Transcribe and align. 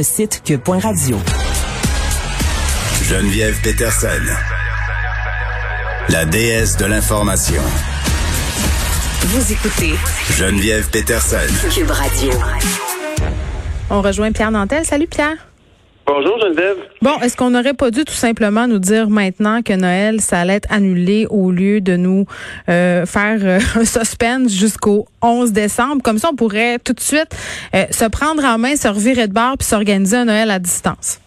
le 0.00 0.04
site 0.04 0.40
cube.radio. 0.46 1.18
Geneviève 3.02 3.60
Peterson, 3.60 4.08
la 6.08 6.24
déesse 6.24 6.78
de 6.78 6.86
l'information. 6.86 7.60
Vous 9.20 9.52
écoutez 9.52 9.92
Geneviève 10.38 10.88
Peterson. 10.88 11.36
Cube 11.74 11.90
Radio. 11.90 12.30
On 13.90 14.00
rejoint 14.00 14.32
Pierre 14.32 14.50
Nantel. 14.50 14.86
Salut 14.86 15.06
Pierre. 15.06 15.49
Bonjour 16.12 16.40
Geneviève. 16.40 16.76
Bon, 17.02 17.16
est-ce 17.20 17.36
qu'on 17.36 17.50
n'aurait 17.50 17.72
pas 17.72 17.92
dû 17.92 18.04
tout 18.04 18.12
simplement 18.12 18.66
nous 18.66 18.80
dire 18.80 19.08
maintenant 19.08 19.62
que 19.62 19.72
Noël, 19.72 20.20
ça 20.20 20.40
allait 20.40 20.54
être 20.54 20.66
annulé 20.68 21.28
au 21.30 21.52
lieu 21.52 21.80
de 21.80 21.94
nous 21.94 22.26
euh, 22.68 23.06
faire 23.06 23.38
euh, 23.44 23.60
un 23.80 23.84
suspense 23.84 24.52
jusqu'au 24.52 25.06
11 25.22 25.52
décembre? 25.52 26.02
Comme 26.02 26.18
ça, 26.18 26.30
on 26.32 26.34
pourrait 26.34 26.80
tout 26.80 26.94
de 26.94 27.00
suite 27.00 27.28
euh, 27.76 27.84
se 27.92 28.06
prendre 28.06 28.44
en 28.44 28.58
main, 28.58 28.74
se 28.74 28.88
revirer 28.88 29.28
de 29.28 29.32
bord 29.32 29.56
puis 29.56 29.68
s'organiser 29.68 30.16
un 30.16 30.24
Noël 30.24 30.50
à 30.50 30.58
distance. 30.58 31.20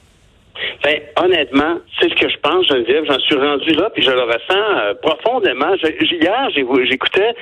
Ben, 0.84 0.99
honnêtement, 1.23 1.80
c'est 1.99 2.09
ce 2.09 2.16
que 2.16 2.30
je 2.30 2.38
pense, 2.38 2.67
Geneviève. 2.67 3.05
J'en 3.05 3.20
suis 3.20 3.35
rendu 3.35 3.73
là, 3.73 3.89
puis 3.89 4.03
je 4.03 4.11
le 4.11 4.21
ressens 4.21 4.77
euh, 4.77 4.94
profondément. 5.02 5.73
hier, 5.81 6.49
j'écoutais 6.85 7.34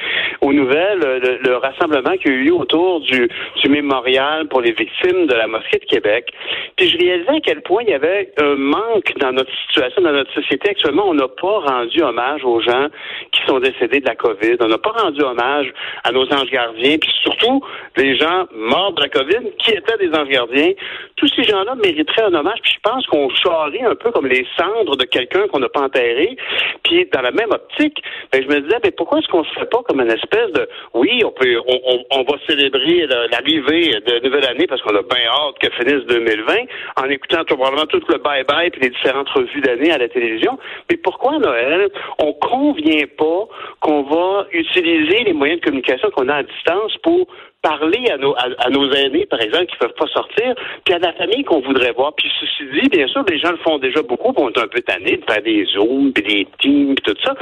aux 0.42 0.54
nouvelles 0.54 1.00
le, 1.00 1.56
rassemblement 1.58 2.16
qui 2.18 2.30
a 2.30 2.32
eu 2.32 2.52
autour 2.52 3.02
du, 3.02 3.30
du 3.62 3.70
mémorial 3.70 4.48
pour 4.48 4.62
les 4.62 4.72
victimes 4.72 5.28
de 5.28 5.34
la 5.34 5.48
mosquée 5.48 5.80
de 5.80 5.86
Québec. 5.86 6.32
Puis 6.76 6.90
je 6.90 6.98
réalisais 6.98 7.30
à 7.30 7.40
quel 7.44 7.62
point 7.62 7.84
il 7.84 7.90
y 7.90 7.94
avait 7.94 8.32
un 8.38 8.56
manque 8.56 9.14
dans 9.20 9.32
notre 9.32 9.52
situation, 9.68 10.02
dans 10.02 10.14
notre 10.14 10.34
société 10.34 10.70
actuellement. 10.70 11.04
On 11.08 11.14
n'a 11.14 11.28
pas 11.28 11.60
rendu 11.60 12.02
hommage 12.02 12.44
aux 12.44 12.62
gens 12.62 12.88
qui 13.32 13.42
sont 13.48 13.60
décédés 13.60 14.00
de 14.00 14.06
la 14.06 14.16
COVID. 14.16 14.58
On 14.62 14.68
n'a 14.68 14.78
pas 14.78 14.92
rendu 14.92 15.22
hommage 15.22 15.72
à 16.04 16.12
nos 16.12 16.26
anges 16.34 16.50
gardiens, 16.50 16.98
puis 16.98 17.12
surtout 17.22 17.62
les 17.98 18.16
gens 18.18 18.46
morts 18.56 18.94
de 18.94 19.02
la 19.02 19.10
COVID 19.10 19.52
qui 19.60 19.72
étaient 19.72 19.98
des 19.98 20.16
anges 20.18 20.30
gardiens. 20.30 20.72
Tous 21.18 21.28
ces 21.36 21.44
gens-là 21.44 21.76
mériteraient 21.76 22.24
un 22.24 22.34
hommage. 22.34 22.60
Puis 22.64 22.74
je 22.76 22.90
pense 22.90 23.01
qu'on 23.08 23.30
charrie 23.30 23.84
un 23.84 23.96
peu 23.96 24.12
comme 24.12 24.28
les 24.28 24.46
cendres 24.58 24.96
de 24.96 25.06
quelqu'un 25.06 25.48
qu'on 25.48 25.60
n'a 25.60 25.70
pas 25.70 25.82
enterré. 25.82 26.36
Puis 26.84 27.08
dans 27.14 27.22
la 27.22 27.32
même 27.32 27.52
optique, 27.52 28.02
ben, 28.32 28.42
je 28.44 28.48
me 28.48 28.62
disais, 28.62 28.78
ben, 28.82 28.92
pourquoi 28.96 29.20
est-ce 29.20 29.28
qu'on 29.28 29.44
se 29.44 29.54
fait 29.54 29.70
pas 29.70 29.82
comme 29.88 30.02
une 30.02 30.12
espèce 30.12 30.52
de, 30.54 30.68
oui, 30.94 31.22
on 31.26 31.32
peut, 31.32 31.58
on, 31.68 32.04
on, 32.12 32.24
va 32.24 32.38
célébrer 32.48 33.08
l'arrivée 33.32 33.92
de 34.06 34.26
nouvelle 34.26 34.46
année 34.46 34.68
parce 34.68 34.82
qu'on 34.82 34.96
a 34.96 35.02
bien 35.02 35.28
hâte 35.28 35.60
que 35.60 35.70
finisse 35.72 36.06
2020 36.08 36.54
en 36.98 37.10
écoutant 37.10 37.44
tout, 37.46 37.56
probablement 37.56 37.86
tout 37.88 38.02
le 38.10 38.18
bye-bye 38.18 38.72
puis 38.72 38.82
les 38.82 38.90
différentes 38.90 39.30
revues 39.30 39.62
d'année 39.62 39.92
à 39.92 39.98
la 39.98 40.10
télévision. 40.10 40.58
Mais 40.90 40.98
pourquoi 40.98 41.38
Noël, 41.38 41.90
on 42.20 42.34
convient 42.34 43.06
pas 43.18 43.48
qu'on 43.80 44.04
va 44.04 44.48
utiliser 44.52 45.24
les 45.24 45.34
moyens 45.34 45.60
de 45.60 45.66
communication 45.66 46.10
qu'on 46.12 46.30
a 46.30 46.36
à 46.36 46.44
distance 46.44 46.96
pour 47.04 47.28
parler 47.62 48.10
à 48.10 48.18
nos, 48.18 48.36
à, 48.38 48.70
nos 48.70 48.92
aînés, 48.92 49.26
par 49.26 49.42
exemple, 49.42 49.68
qui 49.68 49.78
peuvent 49.78 49.94
pas 49.98 50.08
sortir, 50.08 50.56
puis 50.84 50.94
à 50.94 51.00
la 51.00 51.14
famille 51.14 51.44
qu'on 51.44 51.62
voudrait 51.62 51.92
voir. 51.92 52.14
Puis 52.16 52.30
ceci 52.40 52.64
dit, 52.74 52.90
bien 52.90 53.08
sûr, 53.08 53.24
les 53.30 53.40
gens 53.40 53.52
le 53.52 53.58
font 53.58 53.78
déjà 53.78 54.02
beaucoup, 54.02 54.34
on 54.36 54.50
est 54.50 54.60
un 54.60 54.68
peu 54.68 54.82
tannés 54.82 55.18
de 55.18 55.32
faire 55.32 55.44
des 55.44 55.66
zooms, 55.66 56.12
puis 56.14 56.24
des 56.24 56.48
teams, 56.60 56.96
puis 56.96 57.14
tout 57.14 57.22
ça. 57.24 57.36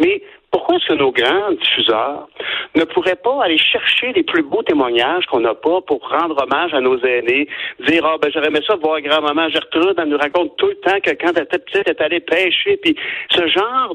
Mais 0.00 0.22
pourquoi 0.50 0.76
est-ce 0.76 0.86
que 0.88 0.94
nos 0.94 1.12
grands 1.12 1.52
diffuseurs 1.52 2.28
ne 2.74 2.84
pourraient 2.84 3.16
pas 3.16 3.44
aller 3.44 3.58
chercher 3.58 4.12
les 4.12 4.22
plus 4.22 4.42
beaux 4.42 4.62
témoignages 4.62 5.26
qu'on 5.26 5.40
n'a 5.40 5.54
pas 5.54 5.80
pour 5.82 6.08
rendre 6.08 6.42
hommage 6.42 6.74
à 6.74 6.80
nos 6.80 6.98
aînés, 7.04 7.48
dire 7.86 8.04
ah 8.04 8.16
ben 8.20 8.30
j'aurais 8.32 8.48
aimé 8.48 8.60
ça 8.66 8.76
voir 8.76 9.00
grand-maman 9.00 9.48
Gertrude, 9.48 9.94
elle 9.98 10.08
nous 10.08 10.18
raconte 10.18 10.56
tout 10.56 10.66
le 10.66 10.76
temps 10.76 10.98
que 11.00 11.10
quand 11.10 11.32
elle 11.36 11.44
était 11.44 11.58
petite, 11.58 11.82
elle 11.86 11.92
est 11.92 12.00
allée 12.00 12.20
pêcher, 12.20 12.76
puis 12.78 12.96
ce 13.30 13.46
genre 13.46 13.94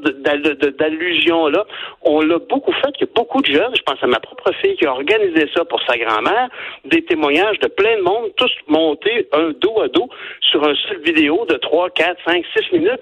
d'allusion 0.79 1.47
là, 1.47 1.65
on 2.01 2.21
l'a 2.21 2.39
beaucoup 2.39 2.73
fait. 2.73 2.91
Il 2.99 3.01
y 3.01 3.09
a 3.09 3.13
beaucoup 3.15 3.41
de 3.41 3.51
jeunes, 3.51 3.75
je 3.75 3.83
pense 3.83 4.01
à 4.01 4.07
ma 4.07 4.19
propre 4.19 4.51
fille 4.61 4.75
qui 4.75 4.85
a 4.85 4.91
organisé 4.91 5.49
ça 5.55 5.65
pour 5.65 5.81
sa 5.83 5.97
grand-mère, 5.97 6.49
des 6.85 7.03
témoignages 7.03 7.59
de 7.59 7.67
plein 7.67 7.97
de 7.97 8.01
monde, 8.01 8.31
tous 8.37 8.51
montés 8.67 9.27
un 9.33 9.51
dos 9.59 9.81
à 9.81 9.87
dos 9.89 10.09
sur 10.41 10.63
un 10.63 10.75
seul 10.87 11.01
vidéo 11.01 11.45
de 11.49 11.55
3, 11.55 11.89
4, 11.89 12.17
5, 12.25 12.45
6 12.55 12.71
minutes 12.77 12.99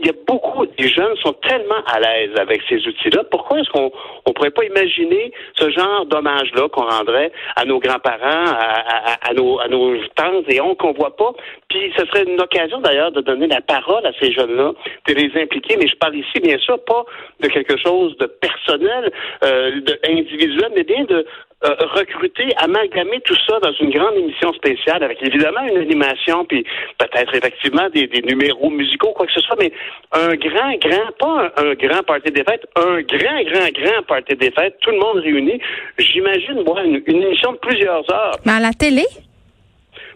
il 0.00 0.06
y 0.06 0.10
a 0.10 0.14
beaucoup, 0.26 0.64
des 0.66 0.88
jeunes 0.88 1.14
sont 1.16 1.34
tellement 1.34 1.82
à 1.86 2.00
l'aise 2.00 2.30
avec 2.38 2.62
ces 2.68 2.76
outils-là. 2.86 3.22
Pourquoi 3.30 3.60
est-ce 3.60 3.70
qu'on 3.70 3.92
on 4.24 4.32
pourrait 4.32 4.50
pas 4.50 4.64
imaginer 4.64 5.30
ce 5.54 5.70
genre 5.70 6.06
d'hommage-là 6.06 6.68
qu'on 6.70 6.88
rendrait 6.88 7.30
à 7.56 7.66
nos 7.66 7.78
grands-parents, 7.78 8.46
à, 8.46 9.28
à, 9.28 9.34
nos, 9.34 9.60
à 9.60 9.68
nos 9.68 9.96
tantes 10.16 10.46
et 10.48 10.60
oncles 10.60 10.76
qu'on 10.76 10.92
voit 10.92 11.16
pas? 11.16 11.32
Puis 11.68 11.92
ce 11.96 12.06
serait 12.06 12.24
une 12.24 12.40
occasion 12.40 12.80
d'ailleurs 12.80 13.12
de 13.12 13.20
donner 13.20 13.46
la 13.46 13.60
parole 13.60 14.04
à 14.06 14.12
ces 14.20 14.32
jeunes-là, 14.32 14.72
de 15.06 15.14
les 15.14 15.30
impliquer. 15.40 15.76
Mais 15.76 15.86
je 15.86 15.96
parle 15.96 16.16
ici, 16.16 16.40
bien 16.42 16.58
sûr, 16.58 16.82
pas 16.84 17.04
de 17.40 17.48
quelque 17.48 17.76
chose 17.76 18.16
de 18.16 18.26
personnel, 18.26 19.12
euh, 19.44 19.80
de 19.82 19.98
individuel, 20.08 20.72
mais 20.74 20.84
bien 20.84 21.04
de 21.04 21.26
euh, 21.64 21.74
recruter, 21.94 22.54
amalgamer 22.56 23.20
tout 23.20 23.36
ça 23.46 23.58
dans 23.60 23.72
une 23.72 23.90
grande 23.90 24.16
émission 24.16 24.52
spéciale 24.54 25.02
avec 25.02 25.22
évidemment 25.22 25.62
une 25.68 25.78
animation, 25.78 26.44
puis 26.44 26.64
peut-être 26.98 27.34
effectivement 27.34 27.88
des, 27.90 28.08
numéros 28.24 28.70
musicaux, 28.70 29.12
quoi 29.12 29.26
que 29.26 29.32
ce 29.32 29.40
soit, 29.40 29.56
mais 29.58 29.72
un 30.12 30.34
grand, 30.36 30.72
grand, 30.78 31.12
pas 31.18 31.52
un, 31.56 31.74
grand 31.74 32.02
party 32.02 32.30
des 32.30 32.44
fêtes, 32.44 32.66
un 32.76 33.02
grand, 33.02 33.42
grand, 33.42 33.70
grand 33.72 34.02
party 34.06 34.36
des 34.36 34.50
fêtes, 34.50 34.76
tout 34.80 34.90
le 34.90 34.98
monde 34.98 35.18
réuni. 35.18 35.60
J'imagine, 35.98 36.62
moi, 36.64 36.82
une, 36.82 37.02
une 37.06 37.22
émission 37.22 37.52
de 37.52 37.58
plusieurs 37.58 38.10
heures. 38.10 38.36
Mais 38.46 38.52
à 38.52 38.60
la 38.60 38.72
télé? 38.72 39.04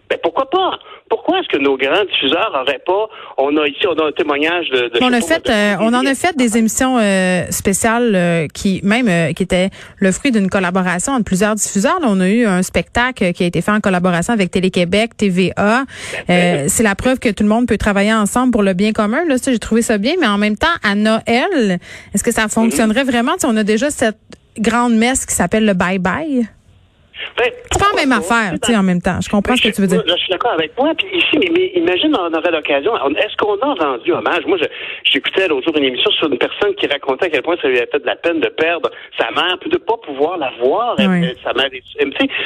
Ben 0.09 0.19
pourquoi 0.21 0.49
pas? 0.49 0.79
Pourquoi 1.09 1.39
est-ce 1.39 1.47
que 1.49 1.61
nos 1.61 1.77
grands 1.77 2.03
diffuseurs 2.05 2.51
n'auraient 2.53 2.81
pas 2.85 3.07
On 3.37 3.55
a 3.57 3.67
ici 3.67 3.85
on 3.87 3.93
a 3.93 4.07
un 4.07 4.11
témoignage 4.11 4.69
de. 4.69 4.91
on 5.01 5.13
a 5.13 5.21
fait, 5.21 5.49
euh, 5.49 5.75
on 5.79 5.93
en 5.93 6.05
a 6.05 6.15
fait 6.15 6.35
des 6.35 6.57
émissions 6.57 6.97
euh, 6.99 7.45
spéciales 7.49 8.13
euh, 8.15 8.47
qui 8.53 8.81
même 8.83 9.33
qui 9.33 9.43
étaient 9.43 9.69
le 9.97 10.11
fruit 10.11 10.31
d'une 10.31 10.49
collaboration 10.49 11.13
entre 11.13 11.25
plusieurs 11.25 11.55
diffuseurs. 11.55 11.99
on 12.03 12.19
a 12.19 12.27
eu 12.27 12.45
un 12.45 12.63
spectacle 12.63 13.33
qui 13.33 13.43
a 13.43 13.47
été 13.47 13.61
fait 13.61 13.71
en 13.71 13.81
collaboration 13.81 14.33
avec 14.33 14.51
Télé-Québec, 14.51 15.17
TVA. 15.17 15.85
c'est 16.27 16.83
la 16.83 16.95
preuve 16.95 17.19
que 17.19 17.29
tout 17.29 17.43
le 17.43 17.49
monde 17.49 17.67
peut 17.67 17.77
travailler 17.77 18.13
ensemble 18.13 18.51
pour 18.51 18.63
le 18.63 18.73
bien 18.73 18.91
commun. 18.93 19.25
Là, 19.27 19.35
j'ai 19.43 19.59
trouvé 19.59 19.81
ça 19.81 19.97
bien, 19.97 20.13
mais 20.19 20.27
en 20.27 20.37
même 20.37 20.57
temps, 20.57 20.67
à 20.83 20.95
Noël, 20.95 21.79
est-ce 22.13 22.23
que 22.23 22.31
ça 22.31 22.47
fonctionnerait 22.47 23.03
vraiment? 23.03 23.33
Si 23.37 23.45
on 23.45 23.55
a 23.57 23.63
déjà 23.63 23.89
cette 23.89 24.17
grande 24.59 24.95
messe 24.95 25.25
qui 25.25 25.33
s'appelle 25.33 25.65
le 25.65 25.73
Bye 25.73 25.99
Bye? 25.99 26.47
Ben, 27.37 27.51
c'est 27.71 27.79
pas 27.79 27.91
la 27.95 28.01
même 28.01 28.11
affaire, 28.11 28.53
tu 28.61 28.71
sais, 28.71 28.77
en 28.77 28.83
même 28.83 29.01
temps. 29.01 29.19
Je 29.21 29.29
comprends 29.29 29.55
ce 29.55 29.63
que 29.63 29.73
tu 29.73 29.81
veux 29.81 29.87
dire. 29.87 30.03
je 30.05 30.15
suis 30.15 30.31
d'accord 30.31 30.53
avec 30.53 30.77
moi. 30.77 30.93
Puis 30.97 31.07
ici, 31.17 31.37
mais, 31.51 31.71
imagine, 31.75 32.15
on 32.17 32.33
aurait 32.33 32.51
l'occasion. 32.51 32.95
Est-ce 33.15 33.35
qu'on 33.37 33.57
a 33.59 33.73
rendu 33.73 34.11
hommage? 34.11 34.45
Moi, 34.45 34.57
j'écoutais 35.03 35.47
l'autre 35.47 35.65
jour 35.65 35.77
une 35.77 35.85
émission 35.85 36.11
sur 36.11 36.27
une 36.31 36.37
personne 36.37 36.73
qui 36.75 36.87
racontait 36.87 37.25
à 37.25 37.29
quel 37.29 37.41
point 37.41 37.55
ça 37.61 37.67
lui 37.67 37.77
avait 37.77 37.89
fait 37.91 37.99
de 37.99 38.05
la 38.05 38.15
peine 38.15 38.39
de 38.39 38.49
perdre 38.49 38.89
sa 39.19 39.31
mère, 39.31 39.57
puis 39.59 39.69
de 39.69 39.77
pas 39.77 39.97
pouvoir 39.97 40.37
la 40.37 40.51
voir, 40.61 40.95
sa 40.97 41.07
mère. 41.07 41.69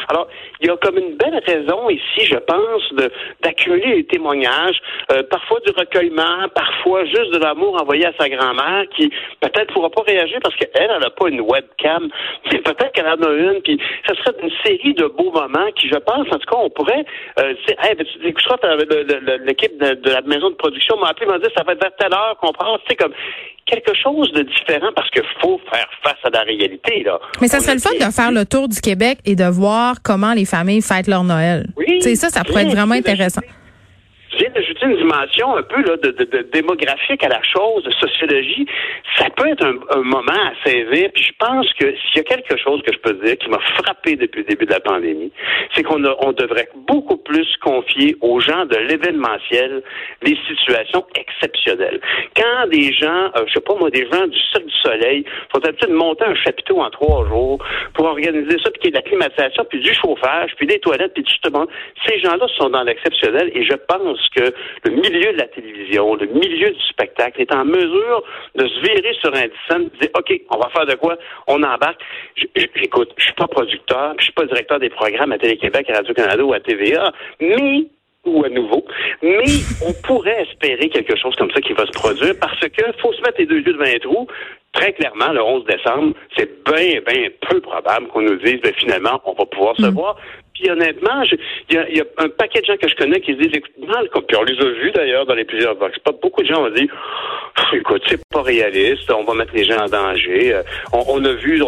Alors, 0.10 0.28
il 0.62 0.68
y 0.68 0.70
a 0.70 0.78
comme 0.78 0.98
une 0.98 1.16
belle 1.16 1.42
raison 1.46 1.90
ici, 1.90 2.26
je 2.26 2.38
pense, 2.38 2.94
de 2.94 3.12
d'accumuler 3.42 3.96
les 3.98 4.06
témoignages, 4.06 4.80
euh, 5.12 5.24
parfois 5.30 5.60
du 5.66 5.72
recueillement, 5.72 6.48
parfois 6.54 7.06
juste 7.06 7.34
de 7.34 7.40
l'amour 7.40 7.82
envoyé 7.82 8.06
à 8.06 8.14
sa 8.20 8.30
grand-mère, 8.30 8.86
qui 8.96 9.10
peut-être 9.40 9.74
pourra 9.74 9.90
pas 9.90 10.02
réagir 10.04 10.40
parce 10.44 10.56
qu'elle, 10.56 10.70
elle 10.74 11.00
n'a 11.00 11.10
pas 11.10 11.30
une 11.30 11.42
webcam, 11.42 12.10
peut-être 12.50 12.92
qu'elle 12.92 13.08
en 13.08 13.22
a 13.22 13.32
une, 13.32 13.62
puis 13.62 13.80
ça 14.08 14.14
serait 14.16 14.36
une 14.42 14.52
série 14.64 14.94
de 14.94 15.06
beaux 15.06 15.32
moments 15.32 15.72
qui, 15.76 15.88
je 15.88 15.96
pense, 15.96 16.28
en 16.28 16.38
tout 16.38 16.50
cas, 16.50 16.58
on 16.58 16.70
pourrait. 16.70 17.06
Euh, 17.40 17.54
hey, 17.84 17.96
ben, 17.96 18.06
tu 18.06 18.28
écouteras 18.28 18.58
l'équipe 19.46 19.78
de, 19.80 20.10
la 20.10 20.22
maison 20.22 20.50
de 20.50 20.56
production 20.56 20.98
m'a 20.98 21.10
appelé, 21.10 21.28
m'a 21.28 21.40
dit 21.40 21.46
ça 21.56 21.64
va 21.64 21.74
être 21.74 21.82
vers 21.82 21.96
telle 21.98 22.14
heure 22.14 22.38
qu'on 22.42 22.52
prend. 22.52 22.78
Tu 22.80 22.86
sais, 22.90 22.96
comme 22.96 23.14
quelque 23.66 23.94
chose 23.96 24.32
de 24.34 24.42
différent 24.42 24.90
parce 24.96 25.10
qu'il 25.12 25.24
faut 25.42 25.60
faire 25.72 25.88
face 26.04 26.18
à 26.24 26.30
la 26.30 26.42
réalité. 26.42 27.04
Là. 27.04 27.20
Mais 27.40 27.48
ça 27.48 27.60
serait 27.60 27.76
le 27.76 27.80
fun 27.80 27.94
de 27.94 28.12
faire 28.12 28.32
le 28.32 28.46
tour 28.46 28.68
du 28.68 28.82
Québec 28.82 29.20
et 29.26 29.36
de 29.36 29.46
voir 29.46 29.98
comment 30.04 30.34
les 30.34 30.46
familles 30.46 30.82
fêtent 30.82 31.08
leur 31.08 31.24
Noël. 31.24 31.68
Oui. 31.78 32.02
ça, 32.16 32.30
ça 32.30 32.44
pourrait 32.44 32.64
être 32.64 32.72
vraiment 32.74 32.96
intéressant 32.96 33.42
une 34.82 34.96
dimension 34.98 35.56
un 35.56 35.64
peu 35.64 35.82
là, 35.82 35.98
de, 35.98 36.12
de, 36.12 36.24
de, 36.24 36.42
démographique 36.52 37.24
à 37.24 37.30
la 37.30 37.42
chose, 37.44 37.84
de 37.84 37.92
sociologie. 37.92 38.66
Ça 39.18 39.30
peut 39.30 39.48
être 39.48 39.66
un, 39.66 40.02
moment 40.02 40.32
à 40.32 40.54
saisir. 40.68 41.10
Puis 41.14 41.24
je 41.24 41.34
pense 41.38 41.72
que 41.74 41.86
s'il 41.86 42.18
y 42.18 42.20
a 42.20 42.24
quelque 42.24 42.58
chose 42.58 42.82
que 42.84 42.94
je 42.94 43.00
peux 43.00 43.14
dire 43.26 43.38
qui 43.38 43.50
m'a 43.50 43.60
frappé 43.78 44.16
depuis 44.16 44.40
le 44.40 44.48
début 44.48 44.66
de 44.66 44.72
la 44.72 44.80
pandémie, 44.80 45.32
c'est 45.76 45.84
qu'on 45.84 46.04
on 46.04 46.32
devrait 46.32 46.70
beaucoup 46.88 47.18
plus 47.18 47.48
confier 47.62 48.16
aux 48.22 48.40
gens 48.40 48.66
de 48.66 48.78
l'événementiel 48.78 49.84
les 50.22 50.38
situations 50.48 51.06
exceptionnelles. 51.16 52.00
Quand 52.36 52.68
des 52.70 52.94
gens, 52.94 53.32
euh, 53.36 53.46
je 53.48 53.54
sais 53.54 53.62
pas 53.62 53.76
moi, 53.76 53.90
des 53.90 54.08
gens 54.12 54.28
du 54.28 54.40
Cirque 54.52 54.66
du 54.66 54.76
Soleil 54.82 55.26
font 55.54 55.60
peut-être 55.60 55.90
monter 55.90 56.26
un 56.26 56.36
chapiteau 56.36 56.82
en 56.82 56.90
trois 56.90 57.28
jours 57.28 57.64
pour 57.94 58.06
organiser 58.06 58.58
ça, 58.64 58.72
puis 58.72 58.80
qu'il 58.82 58.90
y 58.90 58.92
de 58.92 58.98
la 58.98 59.02
climatisation, 59.02 59.66
puis 59.70 59.80
du 59.80 59.94
chauffage, 59.94 60.52
puis 60.58 60.68
des 60.68 60.80
toilettes, 60.80 61.14
puis 61.14 61.24
justement, 61.28 61.66
ces 62.08 62.20
gens-là 62.20 62.48
sont 62.58 62.70
dans 62.70 62.84
l'exceptionnel 62.84 63.52
et 63.54 63.64
je 63.64 63.76
pense 63.88 64.30
que 64.36 64.54
le 64.86 64.92
milieu 64.92 65.34
de 65.34 65.38
la 65.38 65.48
télévision, 65.48 66.16
le 66.16 66.28
milieu 66.28 66.70
du 66.72 66.82
spectacle 66.90 67.42
est 67.42 67.54
en 67.54 67.66
mesure 67.66 68.24
de 68.56 68.68
se 68.68 68.80
virer 68.82 69.14
sur 69.22 69.34
un 69.34 69.48
scène, 69.68 69.90
de 69.90 69.98
dire 70.00 70.10
OK, 70.18 70.42
on 70.50 70.58
va 70.58 70.70
faire 70.70 70.86
de 70.86 70.96
quoi? 70.96 71.18
On 71.48 71.62
embarque. 71.64 72.02
Écoute, 72.56 73.12
je 73.18 73.24
suis 73.24 73.34
pas 73.34 73.48
producteur, 73.48 74.14
je 74.18 74.26
suis 74.26 74.34
pas 74.34 74.46
directeur 74.46 74.80
des 74.80 74.90
programmes 74.90 75.32
à 75.32 75.38
Télé-Québec, 75.38 75.90
à 75.90 75.98
Radio-Canada 75.98 76.44
ou 76.44 76.54
à 76.54 76.60
TVA, 76.60 77.12
mais 77.40 77.88
ou 78.30 78.46
à 78.46 78.50
nouveau. 78.50 78.86
Mais 79.22 79.44
on 79.86 79.94
pourrait 80.08 80.44
espérer 80.44 80.90
quelque 80.90 81.16
chose 81.18 81.36
comme 81.36 81.52
ça 81.52 81.62
qui 81.62 81.74
va 81.74 81.86
se 81.86 81.92
produire 81.92 82.34
parce 82.40 82.60
que 82.60 82.84
faut 83.02 83.14
se 83.14 83.22
mettre 83.22 83.40
les 83.40 83.46
deux 83.46 83.58
yeux 83.60 83.74
devant 83.74 83.84
les 83.84 84.00
trous. 84.00 84.28
Très 84.72 84.94
clairement, 84.94 85.34
le 85.34 85.42
11 85.42 85.66
décembre, 85.66 86.14
c'est 86.38 86.64
bien, 86.64 87.02
bien 87.08 87.30
peu 87.50 87.60
probable 87.60 88.08
qu'on 88.08 88.22
nous 88.22 88.36
dise, 88.36 88.60
ben, 88.62 88.72
finalement, 88.78 89.20
on 89.26 89.34
va 89.34 89.46
pouvoir 89.46 89.76
se 89.78 89.88
mm. 89.88 89.94
voir. 89.96 90.16
Puis 90.54 90.70
honnêtement, 90.70 91.24
il 91.70 91.96
y, 91.96 92.02
a 92.02 92.06
un 92.18 92.30
paquet 92.30 92.60
de 92.60 92.66
gens 92.66 92.78
que 92.78 92.88
je 92.88 92.96
connais 92.96 93.22
qui 93.22 93.32
se 93.32 93.38
disent, 93.38 93.56
écoute, 93.56 94.26
puis 94.28 94.38
on 94.38 94.44
les 94.44 94.60
a 94.60 94.70
vus 94.70 94.92
d'ailleurs 94.92 95.26
dans 95.26 95.34
les 95.34 95.46
plusieurs 95.46 95.76
box. 95.76 95.98
Pas 96.00 96.12
beaucoup 96.12 96.44
de 96.44 96.48
gens 96.48 96.66
ont 96.66 96.70
dit, 96.70 96.90
écoute, 97.74 98.04
c'est 98.08 98.20
pas 98.30 98.42
réaliste, 98.42 99.10
on 99.10 99.24
va 99.24 99.36
mettre 99.36 99.54
les 99.56 99.64
gens 99.64 99.80
en 99.80 99.88
danger. 99.88 100.54
Euh, 100.54 100.64
on, 100.92 101.24
a 101.24 101.34
vu, 101.34 101.60
sais 101.60 101.66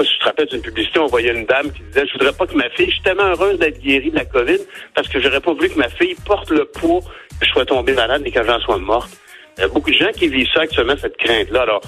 pas 0.00 0.06
si 0.06 0.12
tu 0.14 0.18
te 0.18 0.24
rappelles 0.24 0.46
d'une 0.46 0.62
publicité, 0.62 0.98
on 0.98 1.06
voyait 1.06 1.32
une 1.32 1.44
dame 1.44 1.70
qui 1.72 1.82
disait, 1.82 2.06
je 2.06 2.12
voudrais 2.14 2.32
pas 2.32 2.46
que 2.46 2.54
ma 2.54 2.70
fille, 2.70 2.86
je 2.86 2.92
suis 2.92 3.02
tellement 3.02 3.26
heureuse 3.26 3.58
d'être 3.58 3.80
guérie 3.80 4.10
de 4.10 4.16
la 4.16 4.24
COVID 4.24 4.58
parce 4.94 5.08
que 5.08 5.20
j'aurais 5.20 5.40
pas 5.40 5.52
voulu 5.52 5.68
que 5.68 5.78
ma 5.78 5.90
fille 5.90 6.16
porte 6.24 6.50
le 6.50 6.64
poids 6.64 7.00
que 7.38 7.46
je 7.46 7.50
sois 7.50 7.66
tombée 7.66 7.92
malade 7.92 8.22
et 8.24 8.30
que 8.30 8.42
j'en 8.42 8.58
sois 8.60 8.78
morte. 8.78 9.10
Il 9.58 9.60
y 9.60 9.64
a 9.64 9.68
beaucoup 9.68 9.90
de 9.90 9.96
gens 9.96 10.10
qui 10.12 10.28
vivent 10.28 10.48
ça 10.54 10.62
actuellement, 10.62 10.94
cette 10.98 11.18
crainte-là. 11.18 11.62
Alors, 11.62 11.82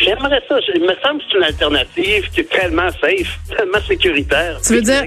J'aimerais 0.00 0.42
ça. 0.48 0.56
Il 0.74 0.82
me 0.82 0.94
semble 1.04 1.20
que 1.20 1.24
c'est 1.30 1.38
une 1.38 1.44
alternative 1.44 2.30
qui 2.30 2.40
est 2.40 2.48
tellement 2.48 2.88
safe, 3.00 3.38
tellement 3.48 3.80
sécuritaire. 3.86 4.58
Tu 4.66 4.74
veux 4.74 4.82
dire, 4.82 5.04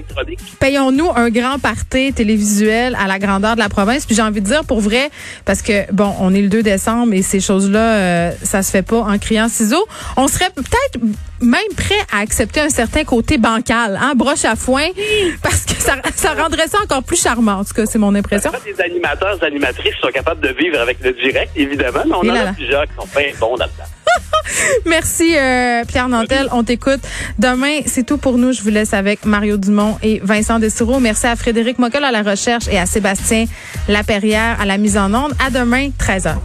payons-nous 0.60 1.10
un 1.14 1.30
grand 1.30 1.58
party 1.58 2.12
télévisuel 2.12 2.96
à 3.00 3.06
la 3.06 3.18
grandeur 3.18 3.54
de 3.54 3.60
la 3.60 3.68
province? 3.68 4.06
Puis 4.06 4.14
j'ai 4.14 4.22
envie 4.22 4.40
de 4.40 4.46
dire 4.46 4.64
pour 4.64 4.80
vrai, 4.80 5.10
parce 5.44 5.62
que, 5.62 5.90
bon, 5.92 6.14
on 6.20 6.32
est 6.34 6.42
le 6.42 6.48
2 6.48 6.62
décembre 6.62 7.12
et 7.14 7.22
ces 7.22 7.40
choses-là, 7.40 7.94
euh, 7.96 8.30
ça 8.42 8.62
se 8.62 8.70
fait 8.70 8.82
pas 8.82 8.98
en 8.98 9.18
criant 9.18 9.48
ciseaux. 9.48 9.86
On 10.16 10.28
serait 10.28 10.50
peut-être 10.54 11.02
même 11.40 11.60
prêt 11.76 11.94
à 12.12 12.20
accepter 12.20 12.60
un 12.60 12.68
certain 12.68 13.04
côté 13.04 13.38
bancal, 13.38 13.98
hein, 14.00 14.12
broche 14.14 14.44
à 14.44 14.56
foin, 14.56 14.86
parce 15.42 15.64
que 15.64 15.74
ça, 15.74 15.96
ça 16.14 16.34
rendrait 16.34 16.68
ça 16.68 16.78
encore 16.82 17.02
plus 17.02 17.20
charmant. 17.20 17.54
En 17.54 17.64
tout 17.64 17.74
cas, 17.74 17.86
c'est 17.86 17.98
mon 17.98 18.14
impression. 18.14 18.52
des 18.64 18.80
animateurs, 18.80 19.42
animatrices 19.42 19.96
sont 20.00 20.08
capables 20.08 20.40
de 20.40 20.54
vivre 20.54 20.80
avec 20.80 20.98
le 21.02 21.12
direct, 21.12 21.50
évidemment, 21.56 22.02
mais 22.06 22.14
on 22.14 22.30
en 22.30 22.34
a 22.34 22.52
plusieurs 22.52 22.84
qui 22.84 22.94
sont 22.94 23.06
pas 23.08 23.20
bons 23.40 23.56
là-dedans. 23.56 23.84
Merci 24.86 25.36
euh, 25.36 25.84
Pierre 25.86 26.08
Nantel, 26.08 26.48
on 26.52 26.62
t'écoute. 26.64 27.00
Demain, 27.38 27.80
c'est 27.86 28.04
tout 28.04 28.18
pour 28.18 28.38
nous. 28.38 28.52
Je 28.52 28.62
vous 28.62 28.70
laisse 28.70 28.94
avec 28.94 29.24
Mario 29.24 29.56
Dumont 29.56 29.98
et 30.02 30.20
Vincent 30.22 30.58
Dessoureau. 30.58 31.00
Merci 31.00 31.26
à 31.26 31.36
Frédéric 31.36 31.78
Mockel 31.78 32.04
à 32.04 32.12
la 32.12 32.22
recherche 32.22 32.68
et 32.68 32.78
à 32.78 32.86
Sébastien 32.86 33.46
Laperrière 33.88 34.60
à 34.60 34.66
la 34.66 34.78
mise 34.78 34.96
en 34.96 35.12
onde. 35.14 35.32
À 35.44 35.50
demain, 35.50 35.90
13h. 35.98 36.36